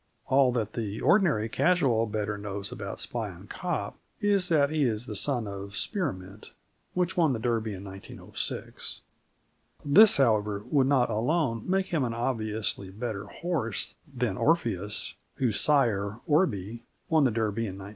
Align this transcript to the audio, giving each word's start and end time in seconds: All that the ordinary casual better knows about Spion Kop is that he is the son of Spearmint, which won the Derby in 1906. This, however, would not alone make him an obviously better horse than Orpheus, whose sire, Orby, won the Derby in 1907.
All 0.29 0.51
that 0.53 0.73
the 0.73 0.99
ordinary 0.99 1.47
casual 1.47 2.07
better 2.07 2.35
knows 2.35 2.71
about 2.71 2.99
Spion 2.99 3.45
Kop 3.47 3.93
is 4.19 4.49
that 4.49 4.71
he 4.71 4.81
is 4.85 5.05
the 5.05 5.15
son 5.15 5.45
of 5.45 5.77
Spearmint, 5.77 6.49
which 6.95 7.15
won 7.15 7.33
the 7.33 7.39
Derby 7.39 7.75
in 7.75 7.83
1906. 7.83 9.01
This, 9.85 10.17
however, 10.17 10.63
would 10.71 10.87
not 10.87 11.11
alone 11.11 11.69
make 11.69 11.89
him 11.93 12.03
an 12.03 12.15
obviously 12.15 12.89
better 12.89 13.25
horse 13.25 13.93
than 14.11 14.37
Orpheus, 14.37 15.13
whose 15.35 15.59
sire, 15.59 16.19
Orby, 16.27 16.81
won 17.07 17.25
the 17.25 17.29
Derby 17.29 17.67
in 17.69 17.77
1907. 17.77 17.89